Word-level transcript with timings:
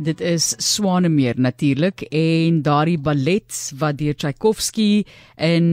Dit 0.00 0.20
is 0.24 0.54
Swanemeer 0.56 1.36
natuurlik 1.36 2.00
en 2.08 2.62
daardie 2.64 2.96
ballet 2.98 3.56
wat 3.76 3.98
deur 4.00 4.14
Tchaikovsky 4.16 5.04
in 5.36 5.66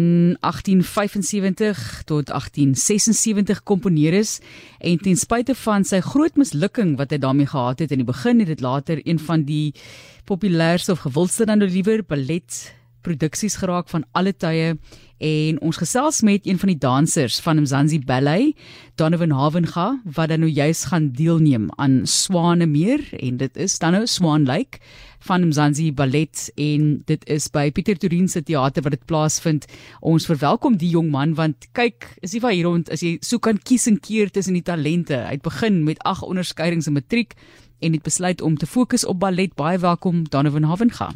1875 0.43 2.01
tot 2.03 2.27
1876 2.27 3.63
komponeer 3.63 4.17
is 4.19 4.41
en 4.83 4.99
ten 4.99 5.15
spyte 5.15 5.55
van 5.55 5.87
sy 5.87 6.01
groot 6.03 6.35
mislukking 6.35 6.97
wat 6.99 7.15
hy 7.15 7.21
daarmee 7.23 7.47
gehad 7.47 7.79
het 7.79 7.95
in 7.95 8.03
die 8.03 8.09
begin 8.09 8.43
het 8.43 8.51
dit 8.51 8.65
later 8.67 8.99
een 9.07 9.19
van 9.29 9.47
die 9.47 9.71
populairste 10.27 10.91
of 10.91 11.05
gewildste 11.07 11.47
dan 11.47 11.63
nou 11.63 11.71
liewer 11.71 12.03
ballet 12.03 12.59
produksies 13.07 13.57
geraak 13.61 13.89
van 13.91 14.05
alle 14.17 14.35
tye 14.35 14.75
en 15.17 15.57
ons 15.65 15.79
gesels 15.81 16.21
met 16.21 16.45
een 16.45 16.59
van 16.61 16.69
die 16.69 16.77
dansers 16.77 17.39
van 17.41 17.61
Mzansi 17.63 17.97
Ballet, 18.05 18.53
Donovan 18.99 19.33
Havenga, 19.33 19.87
wat 20.05 20.29
dan 20.29 20.43
nou 20.45 20.49
juis 20.51 20.83
gaan 20.91 21.09
deelneem 21.17 21.71
aan 21.81 22.03
Swanemeer 22.05 23.01
en 23.17 23.39
dit 23.41 23.57
is 23.57 23.79
dan 23.81 23.97
nou 23.97 24.05
Swan 24.05 24.45
Lake 24.45 24.77
van 25.25 25.47
Mzansi 25.47 25.89
Ballet 25.93 26.51
en 26.55 27.01
dit 27.09 27.25
is 27.33 27.49
by 27.49 27.71
Pieter 27.73 27.97
Torin 27.97 28.29
se 28.29 28.43
teater 28.45 28.85
wat 28.85 28.93
dit 28.93 29.05
plaasvind. 29.09 29.65
Ons 30.01 30.29
verwelkom 30.29 30.77
die 30.77 30.91
jong 30.93 31.09
man 31.11 31.33
want 31.39 31.69
kyk, 31.77 32.11
is 32.21 32.35
hy 32.37 32.43
van 32.43 32.53
hier 32.53 32.69
rond 32.69 32.91
as 32.93 33.01
jy 33.01 33.17
so 33.25 33.41
kan 33.41 33.57
kies 33.57 33.87
en 33.89 33.97
keer 33.97 34.29
tussen 34.29 34.57
die 34.57 34.65
talente. 34.65 35.17
Hy 35.25 35.39
het 35.39 35.45
begin 35.45 35.81
met 35.87 36.03
8 36.05 36.27
onderskeidings 36.29 36.91
in 36.91 36.97
matriek 36.99 37.33
en 37.81 37.97
het 37.97 38.05
besluit 38.05 38.41
om 38.41 38.57
te 38.57 38.69
fokus 38.69 39.05
op 39.05 39.19
ballet. 39.25 39.55
Baie 39.57 39.81
welkom 39.81 40.27
Donovan 40.29 40.69
Havenga. 40.69 41.11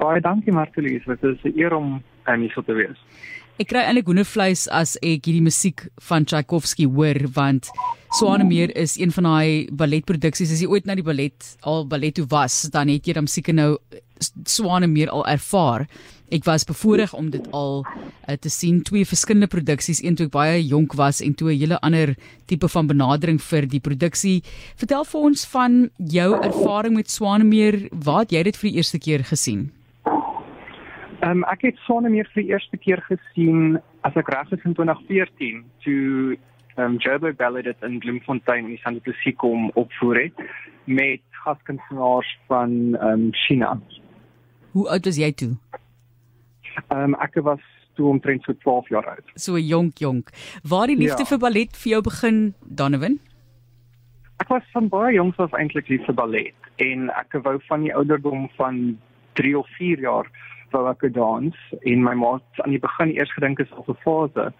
Baie 0.00 0.20
dankie 0.20 0.52
Martelies, 0.52 1.04
dit 1.04 1.22
is 1.22 1.44
'n 1.44 1.58
eer 1.58 1.74
om 1.74 2.02
aan 2.24 2.40
hier 2.40 2.62
te 2.66 2.72
wees. 2.72 2.98
Ek 3.60 3.68
kry 3.68 3.82
eintlik 3.84 4.06
hoendervleis 4.08 4.68
as 4.68 4.96
ek 5.04 5.26
hierdie 5.28 5.44
musiek 5.44 5.84
van 6.08 6.24
Tchaikovsky 6.24 6.86
hoor 6.88 7.18
want 7.34 7.68
Swanemeer 8.16 8.72
is 8.76 8.96
een 8.98 9.12
van 9.12 9.24
daai 9.24 9.68
balletproduksies. 9.72 10.52
As 10.52 10.60
jy 10.60 10.68
ooit 10.68 10.88
na 10.88 10.94
die 10.94 11.04
ballet 11.04 11.56
al 11.60 11.86
ballet 11.86 12.14
toe 12.14 12.26
was, 12.28 12.62
dan 12.72 12.88
het 12.88 13.06
jy 13.06 13.12
dan 13.12 13.26
seker 13.26 13.54
nou 13.54 13.76
Swanemeer 14.44 15.10
al 15.10 15.26
ervaar. 15.26 15.86
Ek 16.32 16.44
was 16.44 16.64
bevoorreg 16.64 17.12
om 17.12 17.28
dit 17.30 17.44
al 17.52 17.84
uh, 17.84 18.36
te 18.40 18.48
sien 18.48 18.80
twee 18.82 19.04
verskillende 19.04 19.50
produksies, 19.52 20.00
een 20.00 20.16
toe 20.16 20.26
ek 20.30 20.32
baie 20.32 20.62
jonk 20.64 20.96
was 20.96 21.20
en 21.20 21.34
toe 21.34 21.52
'n 21.52 21.58
hele 21.58 21.80
ander 21.80 22.16
tipe 22.46 22.68
van 22.68 22.86
benadering 22.86 23.40
vir 23.42 23.66
die 23.66 23.80
produksie. 23.80 24.42
Vertel 24.76 25.04
vir 25.04 25.20
ons 25.20 25.44
van 25.44 25.90
jou 25.98 26.40
ervaring 26.40 26.94
met 26.94 27.10
Swanemeer. 27.10 27.88
Waar 27.92 28.24
het 28.24 28.32
jy 28.32 28.42
dit 28.42 28.56
vir 28.56 28.70
die 28.70 28.76
eerste 28.76 28.98
keer 28.98 29.24
gesien? 29.24 29.70
Ehm 31.22 31.30
um, 31.30 31.42
ek 31.46 31.60
het 31.68 31.76
Sonnemeer 31.86 32.26
vir 32.34 32.42
die 32.42 32.50
eerste 32.50 32.76
keer 32.82 32.98
gesien 33.06 33.76
as 34.02 34.16
ek 34.18 34.30
reg 34.34 34.48
is 34.56 34.64
in 34.66 34.72
2014 34.74 35.60
toe 35.84 36.34
ehm 36.74 36.82
um, 36.82 36.96
Joburg 36.98 37.36
Ballet 37.38 37.68
dit 37.68 37.84
in 37.86 38.00
Bloemfontein 38.02 38.64
in 38.64 38.72
die 38.72 38.80
Santosie 38.82 39.34
kom 39.38 39.68
opvoer 39.78 40.18
het 40.24 40.42
met 40.90 41.22
gaskunstenaars 41.44 42.32
van 42.50 42.74
ehm 42.96 43.06
um, 43.06 43.28
China. 43.44 43.76
Hoe 44.72 44.88
oud 44.88 45.06
was 45.06 45.22
jy 45.22 45.30
toe? 45.32 45.52
Ehm 46.88 47.14
um, 47.14 47.16
ek 47.22 47.38
was 47.46 47.62
toe 47.94 48.10
omtrent 48.10 48.42
so 48.42 48.58
12 48.66 48.90
jaar 48.90 49.06
oud. 49.14 49.32
So 49.34 49.58
jonk 49.58 50.02
jonk. 50.02 50.34
Waar 50.66 50.90
die 50.90 50.98
liefde 50.98 51.22
ja. 51.22 51.30
vir 51.30 51.38
ballet 51.38 51.76
vir 51.84 51.90
jou 51.92 52.02
begin, 52.02 52.54
Donovan? 52.66 53.20
Ek 54.42 54.50
was 54.50 54.66
van 54.74 54.90
baie 54.90 55.14
jonk 55.14 55.38
af 55.38 55.54
eintlik 55.54 55.86
lief 55.86 56.02
vir 56.10 56.18
ballet 56.18 56.72
en 56.82 57.12
ek 57.14 57.38
wou 57.46 57.60
van 57.68 57.86
die 57.86 57.94
ouderdom 57.94 58.48
van 58.58 58.98
3 59.38 59.58
of 59.58 59.70
4 59.78 60.02
jaar 60.02 60.26
wou 60.72 60.86
ek 60.90 61.06
dans 61.14 61.54
en 61.80 62.02
my 62.02 62.14
ma 62.14 62.34
het 62.34 62.64
aan 62.64 62.74
die 62.74 62.82
begin 62.82 63.12
eers 63.14 63.32
gedink 63.32 63.60
is 63.60 63.72
al 63.72 63.84
'n 63.88 64.00
fase 64.04 64.52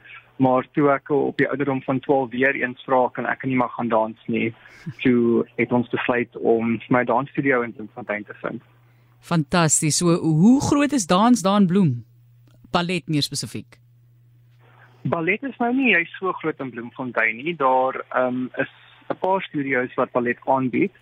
maar 0.42 0.66
toe 0.74 0.90
ek 0.90 1.10
op 1.10 1.36
die 1.38 1.48
ouderdom 1.48 1.82
van 1.82 2.00
12 2.00 2.30
weer 2.30 2.54
eens 2.54 2.82
vra 2.86 3.08
kan 3.14 3.26
ek 3.26 3.44
nie 3.44 3.56
maar 3.56 3.72
gaan 3.76 3.88
dans 3.88 4.18
nie? 4.26 4.54
Toe 5.02 5.46
het 5.56 5.72
ons 5.72 5.88
besluit 5.88 6.36
om 6.36 6.78
my 6.88 7.04
dansstudio 7.04 7.62
in 7.62 7.72
Bloemfontein 7.72 8.24
te 8.24 8.34
vind. 8.40 8.62
Fantasties. 9.20 9.96
So 9.96 10.16
hoe 10.18 10.60
groot 10.60 10.92
is 10.92 11.06
dans 11.06 11.42
daar 11.42 11.60
in 11.60 11.66
Bloem? 11.66 12.04
Ballet 12.70 13.08
meer 13.08 13.22
spesifiek. 13.22 13.78
Ballet 15.02 15.42
is 15.42 15.58
nou 15.58 15.72
nie 15.74 15.94
hy 15.94 16.04
so 16.18 16.32
groot 16.40 16.58
in 16.60 16.70
Bloemfontein 16.70 17.36
nie. 17.36 17.54
Daar 17.56 18.02
um, 18.16 18.50
is 18.56 18.70
'n 19.10 19.18
paar 19.20 19.42
studio's 19.42 19.94
wat 19.94 20.12
ballet 20.12 20.38
aanbied 20.46 20.92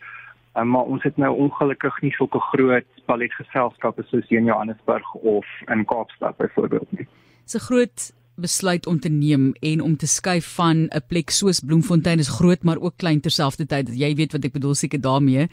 Um, 0.61 0.69
maar 0.69 0.85
ons 0.85 1.03
het 1.03 1.17
nou 1.17 1.33
ongelukkig 1.37 2.01
nie 2.03 2.13
sulke 2.13 2.41
groot 2.53 2.87
balletgeselskappe 3.07 4.03
soos 4.09 4.29
in 4.29 4.45
Johannesburg 4.45 5.15
of 5.15 5.47
in 5.69 5.85
Kaapstad 5.85 6.37
byvoorbeeld 6.37 6.93
nie. 6.93 7.07
Dis 7.45 7.55
'n 7.55 7.67
groot 7.67 8.13
besluit 8.41 8.87
om 8.87 9.01
te 9.01 9.09
neem 9.09 9.53
en 9.61 9.81
om 9.81 9.97
te 9.97 10.07
skuif 10.07 10.55
van 10.55 10.77
'n 10.77 11.03
plek 11.09 11.31
soos 11.31 11.61
Bloemfontein 11.61 12.19
is 12.19 12.29
groot 12.29 12.63
maar 12.63 12.79
ook 12.79 12.97
klein 12.97 13.21
terselfdertyd. 13.21 13.99
Jy 13.99 14.15
weet 14.15 14.33
wat 14.33 14.45
ek 14.45 14.53
bedoel 14.53 14.75
seker 14.75 15.01
daarmee 15.01 15.49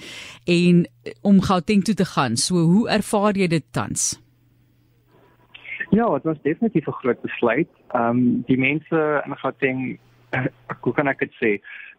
en 0.46 0.88
om 1.22 1.42
Gauteng 1.42 1.84
toe 1.84 1.96
te 1.96 2.06
gaan. 2.06 2.36
So 2.36 2.56
hoe 2.56 2.90
ervaar 2.90 3.36
jy 3.36 3.48
dit 3.48 3.64
tans? 3.72 4.22
Ja, 5.90 6.14
dit 6.14 6.24
was 6.24 6.42
definitief 6.42 6.88
'n 6.88 6.92
groot 6.92 7.22
besluit. 7.22 7.70
Ehm 7.88 8.10
um, 8.10 8.44
die 8.46 8.58
mense 8.58 9.24
in 9.26 9.38
Gauteng, 9.38 10.00
hoe 10.84 10.94
kan 10.94 11.08
ek 11.08 11.20
dit 11.20 11.34
sê? 11.42 11.52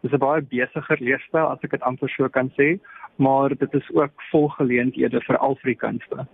dis 0.03 0.13
'n 0.13 0.23
baie 0.23 0.43
besigger 0.43 1.01
leefstyl 1.01 1.51
as 1.53 1.63
ek 1.63 1.75
dit 1.77 1.83
amper 1.83 2.11
so 2.11 2.29
kan 2.29 2.51
sê, 2.59 2.79
maar 3.17 3.55
dit 3.55 3.75
is 3.75 3.89
ook 3.95 4.13
vol 4.31 4.49
geleenthede 4.59 5.21
vir 5.27 5.39
Afrikaners. 5.39 6.29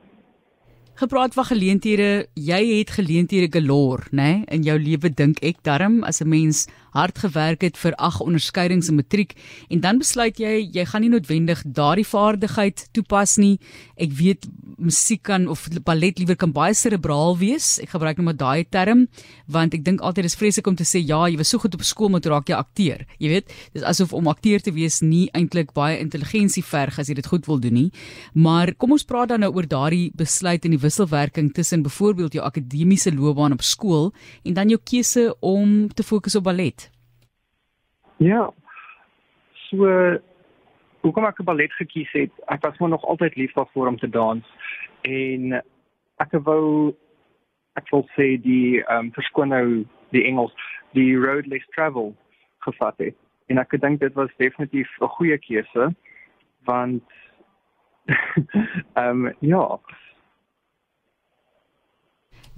Gepraat 0.95 1.35
van 1.35 1.45
geleenthede, 1.45 2.27
jy 2.35 2.79
het 2.79 2.91
geleenthede 2.91 3.49
galore, 3.51 4.05
né? 4.11 4.23
Nee? 4.23 4.45
In 4.47 4.63
jou 4.63 4.79
lewe 4.79 5.11
dink 5.11 5.41
ek 5.43 5.63
darm 5.63 6.05
as 6.05 6.21
'n 6.21 6.29
mens 6.29 6.69
hard 6.95 7.19
gewerk 7.19 7.65
het 7.67 7.79
vir 7.81 7.97
ag 7.99 8.21
onderskeidings 8.23 8.89
in 8.91 8.99
matriek 9.01 9.35
en 9.69 9.83
dan 9.85 9.99
besluit 10.03 10.39
jy 10.41 10.55
jy 10.75 10.85
gaan 10.89 11.05
nie 11.05 11.13
noodwendig 11.13 11.65
daardie 11.67 12.07
vaardigheid 12.07 12.87
toepas 12.95 13.37
nie. 13.43 13.59
Ek 13.99 14.15
weet 14.15 14.47
musiek 14.79 15.23
kan 15.27 15.47
of 15.51 15.67
ballet 15.87 16.19
liewer 16.19 16.37
kan 16.39 16.53
baie 16.55 16.75
serebraal 16.75 17.37
wees. 17.39 17.79
Ek 17.83 17.95
gebruik 17.95 18.19
nou 18.19 18.29
maar 18.31 18.39
daai 18.39 18.65
term 18.65 19.07
want 19.51 19.75
ek 19.75 19.85
dink 19.87 20.03
altyd 20.03 20.29
is 20.31 20.39
vreeslik 20.39 20.67
om 20.71 20.77
te 20.79 20.87
sê 20.87 21.03
ja, 21.03 21.25
jy 21.29 21.39
was 21.41 21.51
so 21.53 21.63
goed 21.63 21.75
op 21.75 21.85
skool 21.87 22.13
maar 22.13 22.23
toe 22.25 22.33
raak 22.33 22.51
jy 22.51 22.59
akteur. 22.59 23.05
Jy 23.19 23.33
weet, 23.35 23.53
dis 23.75 23.87
asof 23.87 24.15
om 24.17 24.31
akteur 24.31 24.63
te 24.63 24.73
wees 24.75 25.01
nie 25.03 25.27
eintlik 25.35 25.75
baie 25.77 25.99
intelligensie 26.01 26.65
verg 26.65 26.99
as 26.99 27.11
jy 27.11 27.19
dit 27.19 27.31
goed 27.31 27.49
wil 27.51 27.61
doen 27.63 27.75
nie. 27.75 27.91
Maar 28.35 28.75
kom 28.79 28.95
ons 28.97 29.07
praat 29.07 29.35
dan 29.35 29.45
nou 29.45 29.53
oor 29.55 29.69
daardie 29.69 30.11
besluit 30.17 30.65
en 30.65 30.77
die 30.77 30.81
wisselwerking 30.81 31.53
tussen 31.55 31.85
byvoorbeeld 31.85 32.39
jou 32.39 32.45
akademiese 32.45 33.13
loopbaan 33.15 33.57
op 33.57 33.63
skool 33.67 34.13
en 34.45 34.55
dan 34.55 34.73
jou 34.73 34.81
keuse 34.81 35.31
om 35.41 35.89
te 35.89 36.07
fokus 36.07 36.39
op 36.39 36.47
ballet. 36.49 36.84
Ja. 38.23 38.51
So 39.69 39.89
hoekom 41.05 41.27
ek 41.29 41.43
ballet 41.45 41.73
gekies 41.77 42.11
het, 42.17 42.33
ek 42.49 42.63
was 42.65 42.79
maar 42.79 42.95
nog 42.95 43.05
altyd 43.05 43.37
lief 43.37 43.53
daarvoor 43.53 43.93
om 43.93 43.99
te 43.99 44.09
dans 44.09 44.45
en 45.05 45.57
ek 46.23 46.37
wou 46.47 46.95
ek 47.75 47.91
wil 47.91 48.07
sê 48.15 48.35
die 48.41 48.81
ehm 48.85 49.09
um, 49.09 49.13
verskoon 49.17 49.51
nou 49.53 49.67
die 50.15 50.25
Engels, 50.25 50.55
die 50.95 51.17
road 51.19 51.47
less 51.51 51.67
travel 51.75 52.15
gevat 52.63 52.99
het. 53.03 53.17
En 53.51 53.59
ek 53.59 53.75
dink 53.83 54.01
dit 54.01 54.15
was 54.15 54.31
definitief 54.39 54.89
'n 55.01 55.11
goeie 55.19 55.39
keuse 55.39 55.91
want 56.65 57.03
ehm 59.01 59.27
um, 59.27 59.33
ja, 59.41 59.65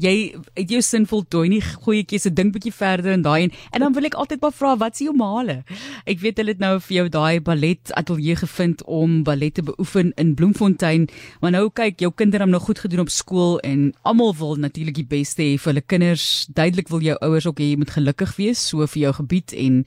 jy 0.03 0.15
het 0.57 0.71
jou 0.71 0.83
sin 0.83 1.07
voltooi 1.09 1.49
nie 1.49 1.63
goeie 1.65 2.05
keuse 2.05 2.31
dink 2.31 2.55
bietjie 2.57 2.75
verder 2.75 3.17
in 3.17 3.25
daai 3.27 3.47
en 3.47 3.53
en 3.73 3.87
dan 3.87 3.97
wil 3.97 4.09
ek 4.09 4.19
altyd 4.21 4.43
maar 4.43 4.55
vra 4.57 4.75
wat 4.77 4.99
is 4.99 5.07
jou 5.07 5.15
male 5.17 5.63
ek 6.05 6.21
weet 6.25 6.43
hulle 6.43 6.57
het 6.57 6.63
nou 6.63 6.75
vir 6.89 6.97
jou 6.99 7.07
daai 7.09 7.41
ballet 7.41 7.93
ateljee 7.97 8.37
gevind 8.43 8.85
om 8.87 9.23
ballet 9.25 9.55
te 9.55 9.63
beoefen 9.63 10.13
in 10.17 10.35
Bloemfontein 10.35 11.09
maar 11.41 11.55
nou 11.57 11.69
kyk 11.71 12.01
jou 12.05 12.13
kinders 12.13 12.45
het 12.45 12.53
nou 12.53 12.61
goed 12.61 12.79
gedoen 12.79 13.05
op 13.07 13.11
skool 13.13 13.59
en 13.65 13.93
almal 14.03 14.35
wil 14.39 14.57
natuurlik 14.61 14.99
die 15.01 15.09
beste 15.09 15.43
hê 15.43 15.57
vir 15.57 15.73
hulle 15.73 15.85
kinders. 15.85 16.47
Duidelik 16.53 16.91
wil 16.93 17.05
jou 17.05 17.17
ouers 17.27 17.47
ook 17.49 17.61
hê 17.61 17.71
jy 17.73 17.81
moet 17.81 17.95
gelukkig 17.97 18.37
wees 18.39 18.63
so 18.71 18.87
vir 18.87 19.03
jou 19.07 19.13
gebied 19.21 19.55
en 19.57 19.85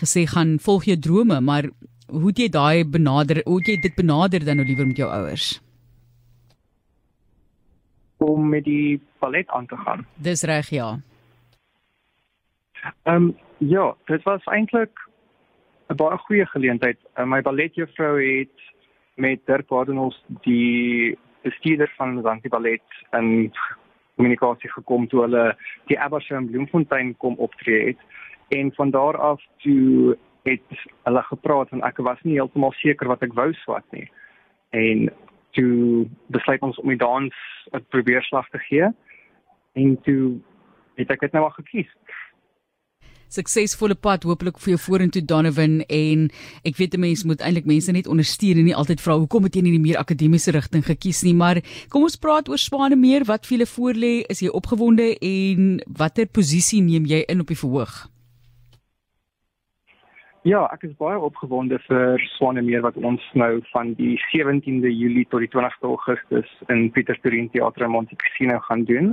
gesê 0.00 0.26
gaan 0.28 0.56
volg 0.62 0.88
jou 0.90 0.98
drome 1.08 1.40
maar 1.40 1.68
hoe 2.12 2.28
het 2.30 2.38
jy 2.44 2.48
daai 2.52 2.84
benader 2.84 3.42
hoe 3.46 3.60
het 3.60 3.68
jy 3.68 3.76
dit 3.88 3.94
benader 3.96 4.44
dan 4.44 4.60
nou 4.60 4.66
liewer 4.66 4.88
met 4.88 4.98
jou 4.98 5.10
ouers 5.10 5.54
om 8.22 8.48
met 8.48 8.64
die 8.64 9.00
ballet 9.18 9.48
aan 9.48 9.66
te 9.66 9.76
gaan. 9.76 10.06
Dis 10.14 10.42
reg, 10.42 10.68
ja. 10.70 10.98
Ehm 13.02 13.14
um, 13.14 13.36
ja, 13.58 13.94
dit 14.04 14.22
was 14.22 14.44
eintlik 14.44 14.98
'n 15.88 15.96
baie 15.96 16.18
goeie 16.18 16.46
geleentheid. 16.46 16.98
Uh, 17.18 17.24
my 17.24 17.42
balletjuffrou 17.42 18.38
het 18.38 18.58
met 19.14 19.40
Dirk 19.46 19.68
Wardenhof 19.68 20.16
die 20.26 21.18
bestuurder 21.42 21.92
van 21.96 22.20
Zanti 22.22 22.48
Ballet 22.48 22.82
en 23.10 23.52
kommunikasie 24.16 24.70
gekom 24.70 25.08
toe 25.08 25.20
hulle 25.20 25.56
die 25.90 25.98
Abersham 26.00 26.44
in 26.44 26.50
Bloemfontein 26.50 27.16
kom 27.16 27.34
optree 27.36 27.86
het 27.86 27.98
en 28.48 28.72
van 28.74 28.90
daar 28.90 29.16
af 29.16 29.42
toe 29.56 30.16
het 30.42 30.86
hulle 31.02 31.22
gepraat 31.22 31.70
en 31.70 31.82
ek 31.86 31.96
was 31.96 32.20
nie 32.22 32.38
heeltemal 32.38 32.74
seker 32.80 33.08
wat 33.08 33.22
ek 33.22 33.34
wou 33.38 33.52
swat 33.62 33.84
nie. 33.90 34.08
En 34.70 35.10
toe 35.56 36.06
besluit 36.34 36.62
ons 36.62 36.78
om 36.80 36.88
die 36.88 37.00
dans 37.00 37.34
'n 37.72 37.84
probeerslag 37.88 38.48
te 38.50 38.58
gee 38.58 38.88
en 39.72 39.96
toe 40.02 40.40
het 40.96 41.10
ek 41.10 41.20
dit 41.20 41.32
nou 41.32 41.44
al 41.44 41.56
gekies. 41.56 41.90
suksesvolle 43.32 43.94
pad 43.94 44.26
hopelik 44.28 44.58
vir 44.60 44.74
jou 44.74 44.78
vorentoe 44.78 45.22
Donovan 45.24 45.80
en 45.88 46.28
ek 46.68 46.76
weet 46.76 46.94
'n 46.94 47.00
mens 47.00 47.24
moet 47.24 47.40
eintlik 47.40 47.64
mense 47.64 47.92
net 47.92 48.06
ondersteun 48.06 48.58
en 48.58 48.64
nie 48.64 48.76
altyd 48.76 49.00
vra 49.00 49.16
hoekom 49.16 49.44
het 49.44 49.54
jy 49.56 49.62
nie 49.62 49.72
die 49.78 49.86
meer 49.88 49.96
akademiese 49.96 50.52
rigting 50.52 50.84
gekies 50.84 51.22
nie? 51.22 51.34
Maar 51.34 51.62
kom 51.88 52.02
ons 52.02 52.16
praat 52.16 52.48
oor 52.48 52.58
Swane 52.58 52.96
meer. 52.96 53.24
Wat 53.24 53.46
vir 53.46 53.58
julle 53.58 53.66
voorlê 53.66 54.24
is 54.28 54.40
jy 54.40 54.48
opgewonde 54.48 55.16
en 55.18 55.80
watter 55.86 56.26
posisie 56.26 56.82
neem 56.82 57.06
jy 57.06 57.24
in 57.26 57.40
op 57.40 57.46
die 57.46 57.56
verhoog 57.56 58.11
Ja, 60.42 60.64
ek 60.74 60.82
is 60.88 60.94
baie 60.98 61.14
opgewonde 61.22 61.76
vir 61.84 62.18
Swanemeer 62.32 62.80
wat 62.82 62.96
ons 62.98 63.22
nou 63.38 63.60
van 63.70 63.92
die 63.94 64.16
17de 64.24 64.90
Julie 64.90 65.22
tot 65.30 65.44
die 65.44 65.50
20ste 65.52 65.86
Augustus 65.86 66.50
in 66.66 66.88
Pietersburg 66.90 67.52
Theater 67.52 67.86
in 67.86 67.92
Monte 67.94 68.18
Cassino 68.18 68.58
gaan 68.66 68.82
doen. 68.88 69.12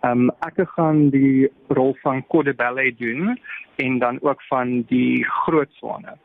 Ehm 0.00 0.30
um, 0.30 0.32
ek 0.48 0.62
gaan 0.72 1.10
die 1.12 1.50
rol 1.76 1.92
van 2.00 2.24
Code 2.32 2.56
Ballet 2.56 2.96
doen 2.96 3.36
en 3.84 4.00
dan 4.00 4.22
ook 4.24 4.40
van 4.48 4.80
die 4.88 5.20
groot 5.44 5.76
swane. 5.76 6.16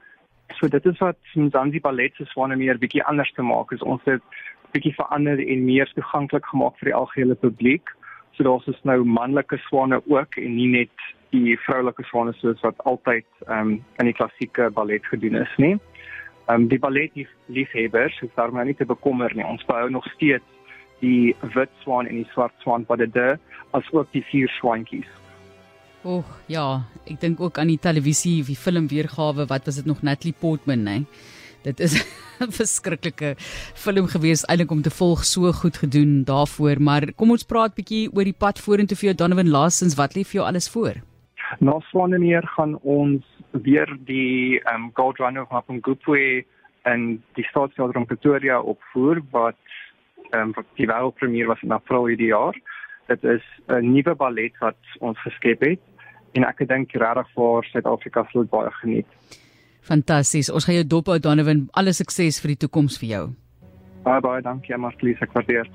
So 0.55 0.71
dit 0.71 0.85
is 0.85 1.03
wat 1.03 1.19
Mzansi 1.35 1.83
Ballet 1.83 2.15
se 2.15 2.23
Swanemeer 2.31 2.79
bietjie 2.79 3.03
anders 3.03 3.35
te 3.35 3.43
maak 3.43 3.75
is 3.75 3.83
ons 3.83 4.07
het 4.07 4.23
bietjie 4.71 4.95
verander 4.95 5.43
en 5.43 5.67
meer 5.67 5.91
toeganklik 5.91 6.47
gemaak 6.53 6.79
vir 6.79 6.93
die 6.93 6.99
algehele 7.03 7.35
publiek. 7.35 7.91
So 8.31 8.47
daar's 8.47 8.63
dus 8.63 8.79
nou 8.87 9.01
manlike 9.03 9.59
swane 9.67 9.99
ook 10.07 10.39
en 10.39 10.55
nie 10.55 10.71
net 10.79 11.11
die 11.31 11.57
vroulike 11.65 12.03
swane 12.09 12.33
soos 12.39 12.61
wat 12.65 12.79
altyd 12.89 13.27
ehm 13.47 13.59
um, 13.59 13.73
in 13.99 14.09
die 14.09 14.17
klassieke 14.17 14.69
ballet 14.75 15.05
gedoen 15.11 15.39
is 15.41 15.53
nie. 15.57 15.75
Ehm 16.47 16.63
um, 16.63 16.67
die 16.67 16.79
ballet 16.79 17.15
liefhebbers 17.47 18.21
is 18.21 18.33
daar 18.35 18.53
maar 18.53 18.65
nie 18.65 18.75
te 18.75 18.85
bekommer 18.85 19.31
nie. 19.35 19.45
Ons 19.45 19.65
behou 19.65 19.89
nog 19.89 20.05
steeds 20.15 20.45
die 21.01 21.35
wit 21.55 21.71
swaan 21.83 22.07
en 22.07 22.21
die 22.21 22.29
swart 22.33 22.53
swaan 22.61 22.85
by 22.85 22.99
die 23.01 23.27
as 23.71 23.91
ook 23.91 24.11
die 24.11 24.23
vier 24.29 24.49
swaantjies. 24.59 25.09
Oeg, 26.05 26.25
ja, 26.49 26.81
ek 27.05 27.19
dink 27.21 27.41
ook 27.41 27.59
aan 27.61 27.69
die 27.69 27.81
televisie, 27.81 28.41
die 28.43 28.57
film 28.57 28.87
weergawe, 28.89 29.45
wat 29.45 29.67
was 29.69 29.77
dit 29.77 29.85
nog 29.85 30.01
Natalie 30.01 30.33
Portman, 30.33 30.87
hè? 30.87 31.03
Dit 31.61 31.79
is 31.79 31.93
'n 32.41 32.49
verskriklike 32.49 33.35
film 33.77 34.07
gewees 34.07 34.41
eintlik 34.49 34.71
om 34.71 34.81
te 34.81 34.89
volg 34.89 35.23
so 35.25 35.51
goed 35.53 35.77
gedoen 35.77 36.23
daarvoor, 36.25 36.81
maar 36.81 37.13
kom 37.13 37.31
ons 37.31 37.45
praat 37.45 37.77
bietjie 37.77 38.09
oor 38.09 38.25
die 38.25 38.33
pad 38.33 38.59
vorentoe 38.59 38.97
vir 38.97 39.11
jou 39.11 39.15
Donovan 39.15 39.49
Lassens, 39.49 39.95
wat 39.95 40.15
lê 40.15 40.25
vir 40.25 40.41
jou 40.41 40.47
alles 40.47 40.69
voor? 40.69 41.01
Na 41.61 41.75
Swanemeer 41.79 42.47
gaan 42.55 42.79
ons 42.81 43.25
weer 43.51 43.89
die 44.09 44.57
um, 44.73 44.89
Gold 44.97 45.19
Runner 45.21 45.45
van 45.45 45.59
Mapungubwe 45.59 46.41
en 46.89 47.03
die 47.37 47.45
Staatsteater 47.45 47.99
in 47.99 48.07
Pretoria 48.09 48.57
opvoer 48.59 49.21
wat 49.29 49.59
um, 50.33 50.55
die 50.79 50.87
wêreldpremier 50.89 51.51
was 51.51 51.61
in 51.61 51.75
April 51.75 52.07
hierdie 52.09 52.31
jaar. 52.31 52.57
Dit 53.13 53.21
is 53.23 53.45
'n 53.67 53.93
nuwe 53.93 54.15
ballet 54.15 54.57
wat 54.57 54.81
ons 55.05 55.21
geskep 55.21 55.61
het 55.61 55.81
en 56.33 56.47
ek 56.49 56.65
dink 56.67 56.97
regtig 56.97 57.29
vir 57.35 57.69
Suid-Afrika 57.69 58.25
sal 58.31 58.41
dit 58.41 58.49
baie 58.49 58.71
geniet. 58.81 59.07
Fantasties. 59.81 60.49
Ons 60.49 60.65
gaan 60.65 60.81
jou 60.81 60.87
dop 60.87 61.13
hou 61.13 61.19
Donovan. 61.19 61.67
Alle 61.73 61.93
sukses 61.93 62.41
vir 62.41 62.55
die 62.55 62.61
toekoms 62.65 62.97
vir 62.97 63.09
jou. 63.09 63.25
Baie 64.01 64.21
baie 64.21 64.41
dankie, 64.41 64.77
Marlies. 64.77 65.21
Ek 65.21 65.33
waardeer 65.33 65.69